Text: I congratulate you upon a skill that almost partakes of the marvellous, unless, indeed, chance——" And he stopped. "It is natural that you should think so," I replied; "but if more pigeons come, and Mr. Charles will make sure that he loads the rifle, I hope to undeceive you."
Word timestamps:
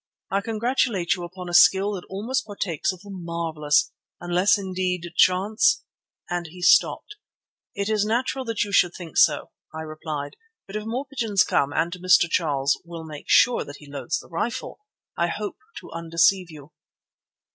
I 0.31 0.41
congratulate 0.41 1.13
you 1.13 1.23
upon 1.23 1.47
a 1.47 1.53
skill 1.53 1.91
that 1.93 2.05
almost 2.09 2.47
partakes 2.47 2.91
of 2.91 3.01
the 3.01 3.11
marvellous, 3.11 3.91
unless, 4.19 4.57
indeed, 4.57 5.13
chance——" 5.15 5.83
And 6.27 6.47
he 6.47 6.63
stopped. 6.63 7.17
"It 7.75 7.87
is 7.87 8.03
natural 8.03 8.43
that 8.45 8.63
you 8.63 8.71
should 8.71 8.95
think 8.95 9.15
so," 9.15 9.51
I 9.75 9.81
replied; 9.81 10.37
"but 10.65 10.75
if 10.75 10.85
more 10.87 11.05
pigeons 11.05 11.43
come, 11.43 11.71
and 11.71 11.93
Mr. 11.93 12.27
Charles 12.27 12.81
will 12.83 13.03
make 13.03 13.25
sure 13.29 13.63
that 13.63 13.77
he 13.77 13.85
loads 13.91 14.17
the 14.17 14.27
rifle, 14.27 14.79
I 15.15 15.27
hope 15.27 15.57
to 15.81 15.91
undeceive 15.91 16.49
you." 16.49 16.71